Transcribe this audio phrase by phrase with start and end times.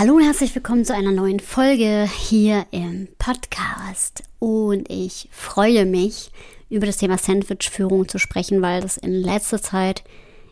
[0.00, 4.22] Hallo und herzlich willkommen zu einer neuen Folge hier im Podcast.
[4.38, 6.30] Und ich freue mich,
[6.70, 10.02] über das Thema Sandwich-Führung zu sprechen, weil das in letzter Zeit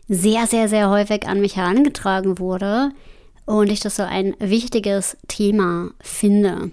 [0.07, 2.91] sehr, sehr, sehr häufig an mich herangetragen wurde
[3.47, 6.69] und ich das so ein wichtiges Thema finde.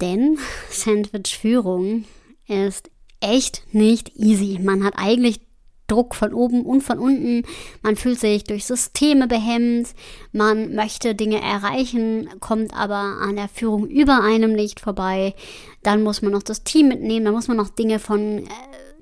[0.00, 0.38] Denn
[0.70, 2.04] Sandwich-Führung
[2.46, 2.88] ist
[3.18, 4.60] echt nicht easy.
[4.62, 5.40] Man hat eigentlich
[5.86, 7.42] Druck von oben und von unten.
[7.82, 9.88] Man fühlt sich durch Systeme behemmt.
[10.32, 15.34] Man möchte Dinge erreichen, kommt aber an der Führung über einem nicht vorbei.
[15.82, 17.24] Dann muss man noch das Team mitnehmen.
[17.24, 18.48] Dann muss man noch Dinge von äh,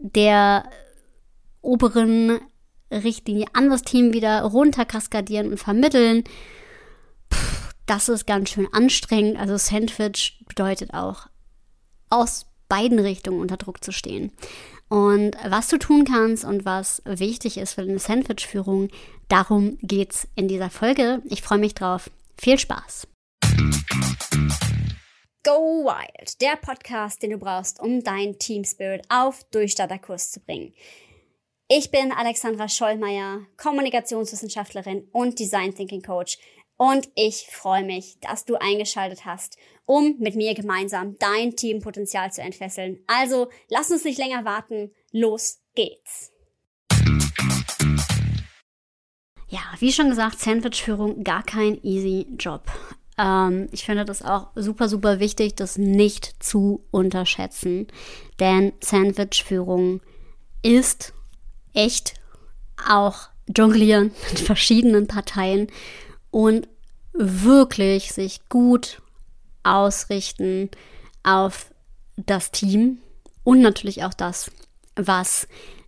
[0.01, 0.65] der
[1.63, 2.41] oberen
[2.91, 6.25] Richtlinie an das Team wieder runterkaskadieren und vermitteln.
[7.31, 7.39] Puh,
[7.87, 9.39] das ist ganz schön anstrengend.
[9.39, 11.27] Also Sandwich bedeutet auch
[12.11, 14.33] aus beiden Richtungen unter Druck zu stehen.
[14.95, 18.91] Und was du tun kannst und was wichtig ist für deine Sandwich-Führung,
[19.27, 21.21] darum geht's in dieser Folge.
[21.25, 22.09] Ich freue mich drauf.
[22.41, 23.09] Viel Spaß!
[25.43, 30.73] Go Wild, der Podcast, den du brauchst, um dein Team Spirit auf Durchstarterkurs zu bringen.
[31.67, 36.39] Ich bin Alexandra Schollmeier, Kommunikationswissenschaftlerin und Design Thinking Coach
[36.77, 42.43] und ich freue mich, dass du eingeschaltet hast, um mit mir gemeinsam dein Teampotenzial zu
[42.43, 42.99] entfesseln.
[43.07, 44.91] Also lass uns nicht länger warten.
[45.13, 46.33] Los geht's.
[49.49, 52.65] Ja, wie schon gesagt, Sandwichführung gar kein easy Job.
[53.17, 57.87] Ähm, ich finde das auch super, super wichtig, das nicht zu unterschätzen.
[58.41, 60.01] Denn Sandwichführung
[60.63, 61.13] ist
[61.73, 62.15] echt
[62.89, 65.69] auch jonglieren mit verschiedenen Parteien
[66.35, 66.67] und
[67.13, 69.01] wirklich sich gut
[69.63, 70.69] ausrichten
[71.23, 71.71] auf
[72.17, 72.99] das Team
[73.45, 74.51] und natürlich auch das,
[74.97, 75.47] was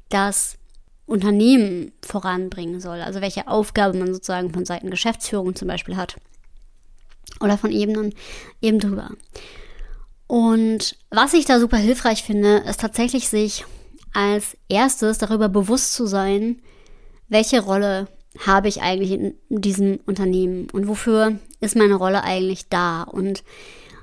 [0.09, 0.57] das
[1.05, 3.01] Unternehmen voranbringen soll.
[3.01, 6.15] Also welche Aufgabe man sozusagen von Seiten Geschäftsführung zum Beispiel hat.
[7.41, 8.15] Oder von Ebenen
[8.63, 9.11] eben drüber.
[10.29, 13.65] Und was ich da super hilfreich finde, ist tatsächlich sich
[14.15, 16.63] als erstes darüber bewusst zu sein,
[17.27, 18.07] welche Rolle
[18.45, 23.03] habe ich eigentlich in diesem Unternehmen und wofür ist meine Rolle eigentlich da?
[23.03, 23.43] Und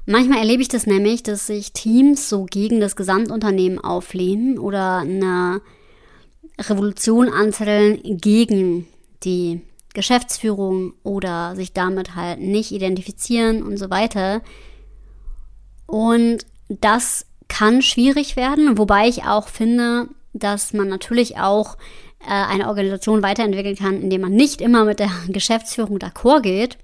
[0.05, 5.61] manchmal erlebe ich das nämlich, dass sich Teams so gegen das Gesamtunternehmen auflehnen oder eine
[6.59, 8.88] Revolution anzetteln gegen
[9.23, 9.61] die
[9.94, 14.41] Geschäftsführung oder sich damit halt nicht identifizieren und so weiter.
[15.85, 21.77] Und das kann schwierig werden, wobei ich auch finde, dass man natürlich auch
[22.25, 26.78] äh, eine Organisation weiterentwickeln kann, indem man nicht immer mit der Geschäftsführung d'accord geht.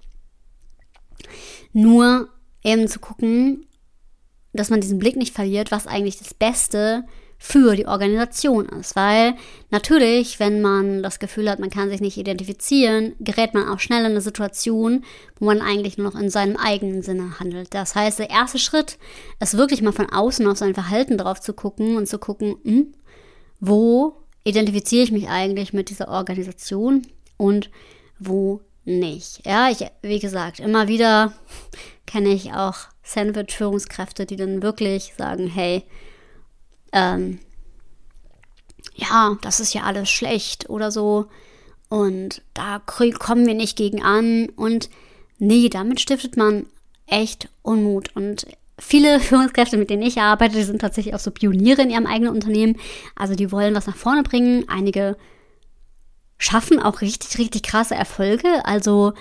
[1.74, 2.30] Nur
[2.64, 3.66] eben zu gucken,
[4.54, 7.04] dass man diesen Blick nicht verliert, was eigentlich das Beste
[7.42, 8.98] für die Organisation ist.
[8.98, 9.36] Weil
[9.72, 14.02] natürlich, wenn man das Gefühl hat, man kann sich nicht identifizieren, gerät man auch schnell
[14.02, 15.06] in eine Situation,
[15.40, 17.74] wo man eigentlich nur noch in seinem eigenen Sinne handelt.
[17.74, 18.98] Das heißt, der erste Schritt
[19.40, 22.92] ist wirklich mal von außen auf sein Verhalten drauf zu gucken und zu gucken, hm,
[23.62, 27.06] wo identifiziere ich mich eigentlich mit dieser Organisation
[27.38, 27.70] und
[28.18, 29.46] wo nicht.
[29.46, 31.34] Ja, ich, wie gesagt, immer wieder
[32.06, 35.84] kenne ich auch Sandwich-Führungskräfte, die dann wirklich sagen, hey,
[36.92, 37.40] ähm,
[38.96, 41.28] ja, das ist ja alles schlecht oder so.
[41.90, 44.50] Und da kommen wir nicht gegen an.
[44.50, 44.90] Und
[45.38, 46.68] nee, damit stiftet man
[47.08, 48.16] echt Unmut.
[48.16, 48.46] Und
[48.80, 52.34] viele Führungskräfte, mit denen ich arbeite, die sind tatsächlich auch so Pioniere in ihrem eigenen
[52.34, 52.78] Unternehmen.
[53.16, 54.66] Also die wollen was nach vorne bringen.
[54.68, 55.18] Einige
[56.38, 58.66] schaffen auch richtig, richtig krasse Erfolge.
[58.66, 59.14] Also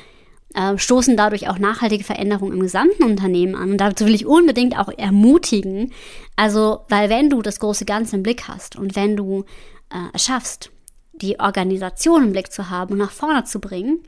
[0.54, 3.72] äh, stoßen dadurch auch nachhaltige Veränderungen im gesamten Unternehmen an.
[3.72, 5.92] Und dazu will ich unbedingt auch ermutigen.
[6.36, 9.44] Also, weil wenn du das große Ganze im Blick hast und wenn du
[9.90, 10.70] äh, es schaffst,
[11.12, 14.00] die Organisation im Blick zu haben und nach vorne zu bringen,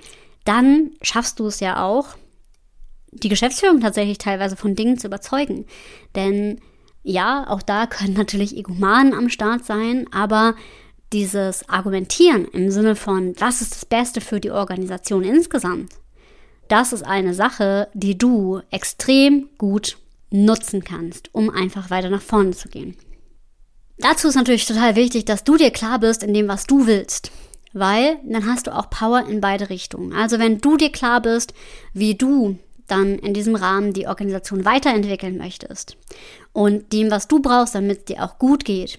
[0.45, 2.17] dann schaffst du es ja auch,
[3.13, 5.67] die Geschäftsführung tatsächlich teilweise von Dingen zu überzeugen.
[6.15, 6.61] Denn
[7.03, 10.55] ja, auch da können natürlich Egomanen am Start sein, aber
[11.13, 15.93] dieses Argumentieren im Sinne von, was ist das Beste für die Organisation insgesamt,
[16.69, 19.99] das ist eine Sache, die du extrem gut
[20.31, 22.97] nutzen kannst, um einfach weiter nach vorne zu gehen.
[23.99, 27.33] Dazu ist natürlich total wichtig, dass du dir klar bist in dem, was du willst.
[27.73, 30.13] Weil dann hast du auch Power in beide Richtungen.
[30.13, 31.55] Also wenn du dir klar bist,
[31.93, 32.59] wie du
[32.91, 35.97] dann in diesem Rahmen die Organisation weiterentwickeln möchtest
[36.53, 38.99] und dem, was du brauchst, damit es dir auch gut geht,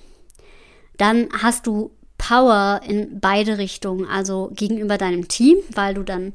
[0.98, 6.34] dann hast du Power in beide Richtungen, also gegenüber deinem Team, weil du dann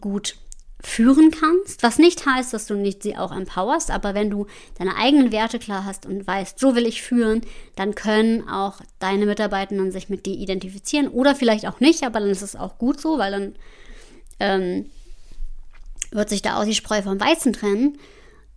[0.00, 0.36] gut
[0.82, 4.46] führen kannst, was nicht heißt, dass du nicht sie auch empowerst, aber wenn du
[4.78, 7.42] deine eigenen Werte klar hast und weißt, so will ich führen,
[7.76, 12.30] dann können auch deine Mitarbeitenden sich mit dir identifizieren oder vielleicht auch nicht, aber dann
[12.30, 13.54] ist es auch gut so, weil dann
[14.38, 14.90] ähm,
[16.10, 17.98] wird sich da auch die Spreu vom Weizen trennen.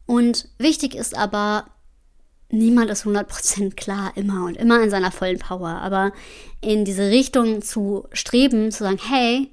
[0.06, 1.66] Und wichtig ist aber,
[2.50, 5.70] niemand ist 100% klar immer und immer in seiner vollen Power.
[5.82, 6.12] Aber
[6.62, 9.50] in diese Richtung zu streben, zu sagen, hey,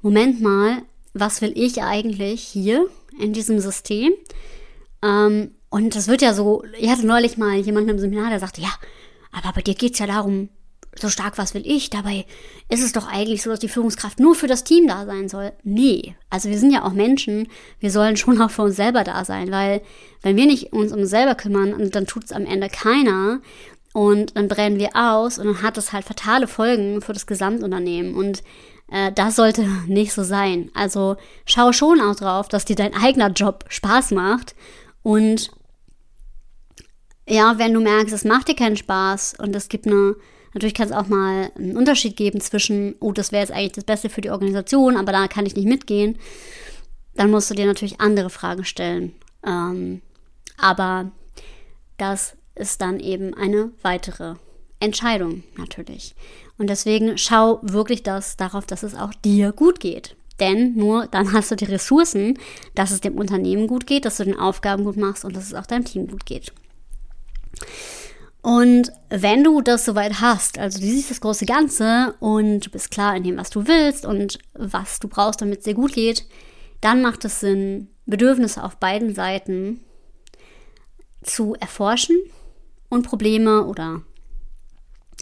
[0.00, 0.82] Moment mal,
[1.14, 2.86] was will ich eigentlich hier
[3.18, 4.12] in diesem System?
[5.02, 8.60] Ähm, und das wird ja so, ich hatte neulich mal jemanden im Seminar, der sagte,
[8.60, 8.72] ja,
[9.30, 10.48] aber bei dir geht es ja darum,
[10.94, 11.90] so stark, was will ich?
[11.90, 12.26] Dabei
[12.68, 15.52] ist es doch eigentlich so, dass die Führungskraft nur für das Team da sein soll.
[15.62, 17.48] Nee, also wir sind ja auch Menschen,
[17.80, 19.80] wir sollen schon auch für uns selber da sein, weil
[20.22, 23.40] wenn wir nicht uns um uns selber kümmern, dann tut es am Ende keiner
[23.94, 28.14] und dann brennen wir aus und dann hat es halt fatale Folgen für das Gesamtunternehmen
[28.14, 28.42] und
[28.90, 30.70] äh, das sollte nicht so sein.
[30.74, 31.16] Also
[31.46, 34.54] schau schon auch drauf, dass dir dein eigener Job Spaß macht
[35.02, 35.50] und
[37.26, 40.16] ja, wenn du merkst, es macht dir keinen Spaß und es gibt eine
[40.54, 43.84] Natürlich kann es auch mal einen Unterschied geben zwischen, oh, das wäre jetzt eigentlich das
[43.84, 46.18] Beste für die Organisation, aber da kann ich nicht mitgehen.
[47.14, 49.14] Dann musst du dir natürlich andere Fragen stellen.
[49.46, 50.02] Ähm,
[50.56, 51.10] aber
[51.96, 54.34] das ist dann eben eine weitere
[54.80, 56.14] Entscheidung natürlich.
[56.58, 60.16] Und deswegen schau wirklich das darauf, dass es auch dir gut geht.
[60.40, 62.38] Denn nur dann hast du die Ressourcen,
[62.74, 65.54] dass es dem Unternehmen gut geht, dass du den Aufgaben gut machst und dass es
[65.54, 66.52] auch deinem Team gut geht.
[68.42, 72.90] Und wenn du das soweit hast, also du siehst das große Ganze und du bist
[72.90, 76.26] klar in dem, was du willst und was du brauchst, damit es dir gut geht,
[76.80, 79.80] dann macht es Sinn, Bedürfnisse auf beiden Seiten
[81.22, 82.20] zu erforschen
[82.88, 84.02] und Probleme oder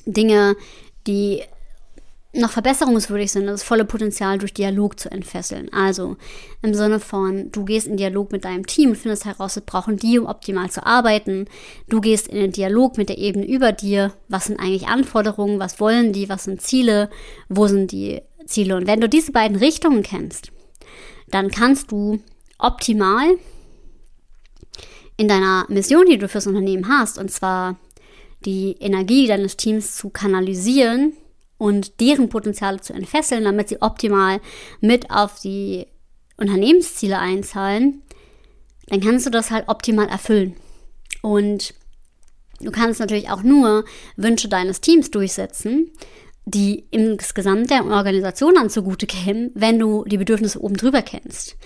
[0.06, 0.56] Dinge,
[1.06, 1.42] die
[2.32, 5.72] noch verbesserungswürdig sind, das volle Potenzial durch Dialog zu entfesseln.
[5.72, 6.16] Also
[6.62, 9.96] im Sinne von, du gehst in Dialog mit deinem Team und findest heraus, was brauchen
[9.96, 11.46] die, um optimal zu arbeiten.
[11.88, 14.12] Du gehst in den Dialog mit der Ebene über dir.
[14.28, 15.58] Was sind eigentlich Anforderungen?
[15.58, 16.28] Was wollen die?
[16.28, 17.10] Was sind Ziele?
[17.48, 18.76] Wo sind die Ziele?
[18.76, 20.52] Und wenn du diese beiden Richtungen kennst,
[21.30, 22.20] dann kannst du
[22.58, 23.26] optimal
[25.16, 27.76] in deiner Mission, die du fürs Unternehmen hast, und zwar
[28.44, 31.12] die Energie deines Teams zu kanalisieren,
[31.60, 34.40] und deren Potenziale zu entfesseln, damit sie optimal
[34.80, 35.86] mit auf die
[36.38, 38.02] Unternehmensziele einzahlen,
[38.86, 40.56] dann kannst du das halt optimal erfüllen.
[41.20, 41.74] Und
[42.60, 43.84] du kannst natürlich auch nur
[44.16, 45.92] Wünsche deines Teams durchsetzen,
[46.46, 51.56] die insgesamt der Organisation dann zugute kämen, wenn du die Bedürfnisse oben drüber kennst.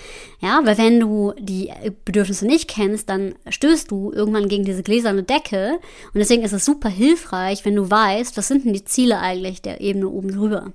[0.40, 1.70] Ja, weil wenn du die
[2.04, 5.78] Bedürfnisse nicht kennst, dann stößt du irgendwann gegen diese gläserne Decke
[6.12, 9.62] und deswegen ist es super hilfreich, wenn du weißt, was sind denn die Ziele eigentlich
[9.62, 10.72] der Ebene oben drüber.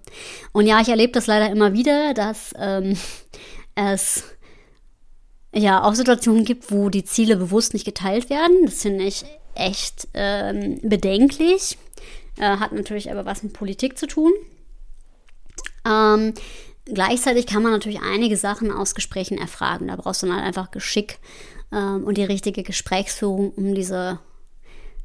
[0.53, 2.97] Und ja, ich erlebe das leider immer wieder, dass ähm,
[3.75, 4.23] es
[5.53, 8.65] ja auch Situationen gibt, wo die Ziele bewusst nicht geteilt werden.
[8.65, 9.25] Das finde ich
[9.55, 11.77] echt ähm, bedenklich.
[12.39, 14.31] Äh, hat natürlich aber was mit Politik zu tun.
[15.85, 16.33] Ähm,
[16.85, 19.89] gleichzeitig kann man natürlich einige Sachen aus Gesprächen erfragen.
[19.89, 21.19] Da brauchst du dann halt einfach Geschick
[21.71, 24.19] ähm, und die richtige Gesprächsführung, um diese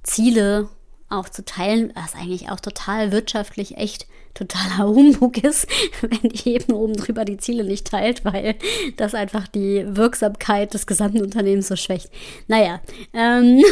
[0.05, 0.69] Ziele
[1.09, 5.67] auch zu teilen, was eigentlich auch total wirtschaftlich echt totaler Humbug ist,
[6.03, 8.57] wenn die eben oben drüber die Ziele nicht teilt, weil
[8.97, 12.11] das einfach die Wirksamkeit des gesamten Unternehmens so schwächt.
[12.47, 12.81] Naja,
[13.13, 13.63] ähm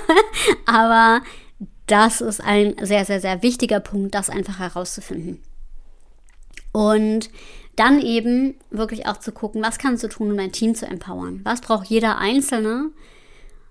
[0.66, 1.22] aber
[1.88, 5.42] das ist ein sehr, sehr, sehr wichtiger Punkt, das einfach herauszufinden.
[6.72, 7.30] Und
[7.76, 11.40] dann eben wirklich auch zu gucken, was kannst du tun, um dein Team zu empowern?
[11.44, 12.90] Was braucht jeder Einzelne,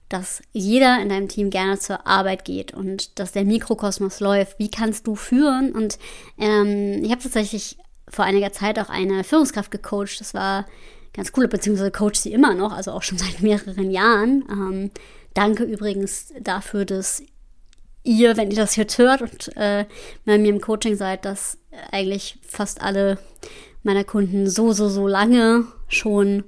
[0.10, 4.60] dass jeder in deinem Team gerne zur Arbeit geht und dass der Mikrokosmos läuft?
[4.60, 5.74] Wie kannst du führen?
[5.74, 6.00] Und
[6.38, 7.78] ähm, ich habe tatsächlich
[8.08, 10.22] vor einiger Zeit auch eine Führungskraft gecoacht.
[10.22, 10.66] Das war
[11.14, 14.46] ganz cool, beziehungsweise coach sie immer noch, also auch schon seit mehreren Jahren.
[14.50, 14.92] Ähm,
[15.34, 17.22] danke übrigens dafür, dass
[18.08, 19.86] ihr, wenn ihr das jetzt hört und äh,
[20.26, 21.60] bei mir im Coaching seid, dass
[21.92, 23.18] eigentlich fast alle
[23.84, 26.44] meiner Kunden so, so, so lange schon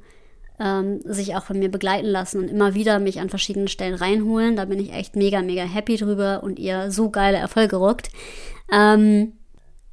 [0.60, 4.56] ähm, sich auch von mir begleiten lassen und immer wieder mich an verschiedenen Stellen reinholen.
[4.56, 8.10] Da bin ich echt mega, mega happy drüber und ihr so geile Erfolge rockt.
[8.72, 9.34] Ähm,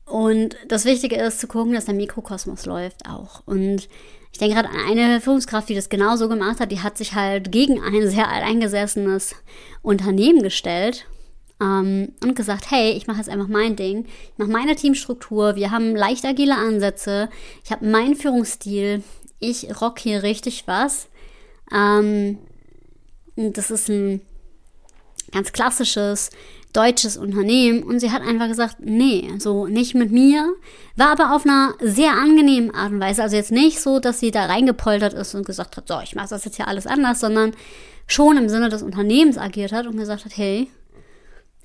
[0.05, 3.43] und das Wichtige ist zu gucken, dass der Mikrokosmos läuft auch.
[3.45, 3.89] Und
[4.33, 6.71] ich denke gerade an eine Führungskraft, die das genauso gemacht hat.
[6.71, 9.35] Die hat sich halt gegen ein sehr alteingesessenes
[9.83, 11.07] Unternehmen gestellt
[11.61, 15.71] ähm, und gesagt, hey, ich mache jetzt einfach mein Ding, ich mache meine Teamstruktur, wir
[15.71, 17.29] haben leicht agile Ansätze,
[17.65, 19.03] ich habe meinen Führungsstil,
[19.39, 21.09] ich rock hier richtig was.
[21.73, 22.39] Ähm,
[23.37, 24.21] das ist ein
[25.33, 26.31] ganz klassisches
[26.77, 27.83] deutsches Unternehmen.
[27.83, 30.55] Und sie hat einfach gesagt, nee, so nicht mit mir,
[30.95, 34.31] war aber auf einer sehr angenehmen Art und Weise, also jetzt nicht so, dass sie
[34.31, 37.53] da reingepoltert ist und gesagt hat, so, ich mache das jetzt hier alles anders, sondern
[38.07, 40.69] schon im Sinne des Unternehmens agiert hat und gesagt hat, hey,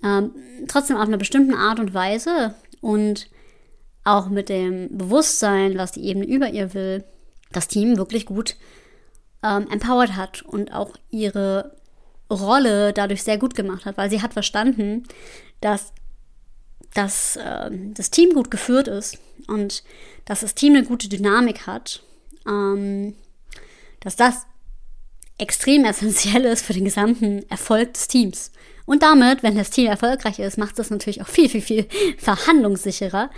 [0.03, 0.31] ähm,
[0.67, 3.29] trotzdem auf einer bestimmten Art und Weise und
[4.03, 7.03] auch mit dem Bewusstsein, was die Ebene über ihr will,
[7.51, 8.55] das Team wirklich gut
[9.43, 11.75] ähm, empowered hat und auch ihre
[12.29, 15.03] Rolle dadurch sehr gut gemacht hat, weil sie hat verstanden,
[15.59, 15.93] dass,
[16.93, 19.17] dass äh, das Team gut geführt ist
[19.47, 19.83] und
[20.25, 22.03] dass das Team eine gute Dynamik hat,
[22.47, 23.15] ähm,
[23.99, 24.45] dass das
[25.37, 28.51] extrem essentiell ist für den gesamten Erfolg des Teams.
[28.91, 33.29] Und damit, wenn das Team erfolgreich ist, macht es natürlich auch viel, viel, viel verhandlungssicherer.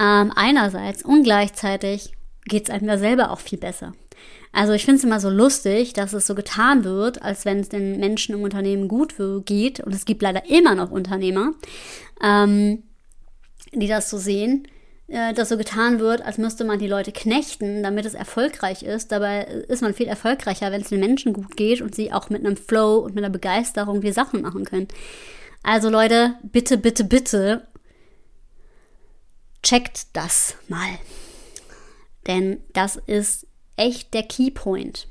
[0.00, 2.10] Ähm, einerseits und gleichzeitig
[2.46, 3.94] geht es einem da selber auch viel besser.
[4.50, 7.68] Also ich finde es immer so lustig, dass es so getan wird, als wenn es
[7.68, 9.14] den Menschen im Unternehmen gut
[9.44, 9.78] geht.
[9.78, 11.52] Und es gibt leider immer noch Unternehmer,
[12.20, 12.82] ähm,
[13.72, 14.66] die das so sehen,
[15.08, 19.10] dass so getan wird, als müsste man die Leute knechten, damit es erfolgreich ist.
[19.10, 22.44] Dabei ist man viel erfolgreicher, wenn es den Menschen gut geht und sie auch mit
[22.44, 24.88] einem Flow und mit einer Begeisterung die Sachen machen können.
[25.62, 27.66] Also Leute, bitte, bitte, bitte,
[29.62, 30.98] checkt das mal.
[32.26, 33.46] Denn das ist
[33.76, 35.08] echt der Keypoint.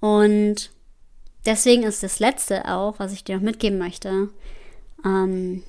[0.00, 0.70] Und
[1.44, 4.30] deswegen ist das Letzte auch, was ich dir noch mitgeben möchte,
[5.04, 5.62] ähm,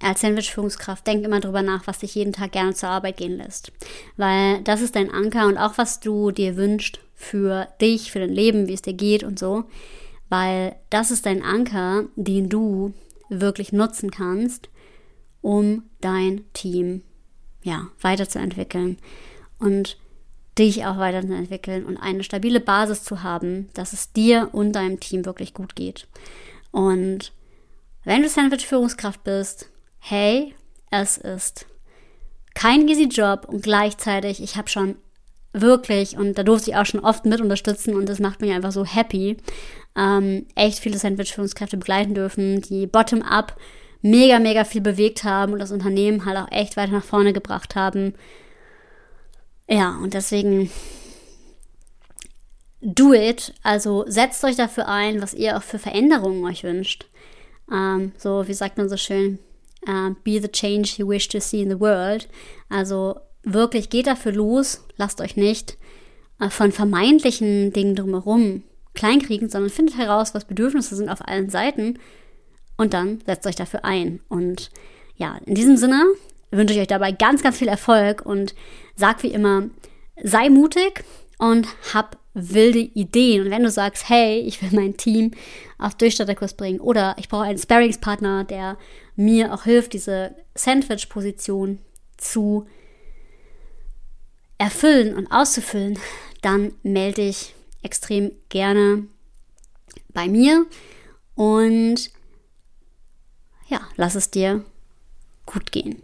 [0.00, 3.72] als Sandwich-Führungskraft, denk immer drüber nach, was dich jeden Tag gerne zur Arbeit gehen lässt.
[4.16, 8.32] Weil das ist dein Anker und auch was du dir wünschst für dich, für dein
[8.32, 9.64] Leben, wie es dir geht und so.
[10.28, 12.92] Weil das ist dein Anker, den du
[13.28, 14.68] wirklich nutzen kannst,
[15.40, 17.02] um dein Team
[17.62, 18.98] ja, weiterzuentwickeln.
[19.58, 19.96] Und
[20.58, 25.24] dich auch weiterzuentwickeln und eine stabile Basis zu haben, dass es dir und deinem Team
[25.24, 26.06] wirklich gut geht.
[26.70, 27.32] Und
[28.04, 29.70] wenn du Sandwich-Führungskraft bist,
[30.06, 30.54] hey,
[30.90, 31.64] es ist
[32.54, 34.96] kein easy Job und gleichzeitig, ich habe schon
[35.54, 38.70] wirklich, und da durfte ich auch schon oft mit unterstützen und das macht mich einfach
[38.70, 39.38] so happy,
[39.96, 43.56] ähm, echt viele Sandwich-Führungskräfte begleiten dürfen, die bottom-up
[44.02, 47.74] mega, mega viel bewegt haben und das Unternehmen halt auch echt weiter nach vorne gebracht
[47.74, 48.12] haben.
[49.70, 50.70] Ja, und deswegen
[52.82, 53.54] do it.
[53.62, 57.06] Also setzt euch dafür ein, was ihr auch für Veränderungen euch wünscht.
[57.72, 59.38] Ähm, so, wie sagt man so schön,
[59.88, 62.28] uh, be the change you wish to see in the world.
[62.68, 65.76] Also wirklich geht dafür los, lasst euch nicht
[66.40, 68.62] uh, von vermeintlichen Dingen drumherum
[68.94, 71.98] kleinkriegen, sondern findet heraus, was Bedürfnisse sind auf allen Seiten
[72.76, 74.20] und dann setzt euch dafür ein.
[74.28, 74.70] Und
[75.16, 76.04] ja, in diesem Sinne
[76.50, 78.54] wünsche ich euch dabei ganz, ganz viel Erfolg und
[78.96, 79.68] sag wie immer,
[80.22, 81.04] sei mutig
[81.50, 83.44] und hab wilde Ideen.
[83.44, 85.32] Und wenn du sagst, hey, ich will mein Team
[85.78, 88.78] auf Durchstarterkurs bringen oder ich brauche einen Sparringspartner, der
[89.14, 91.78] mir auch hilft, diese Sandwich-Position
[92.16, 92.66] zu
[94.58, 95.98] erfüllen und auszufüllen,
[96.42, 99.06] dann melde dich extrem gerne
[100.08, 100.64] bei mir
[101.34, 102.10] und
[103.68, 104.64] ja, lass es dir
[105.46, 106.00] gut gehen.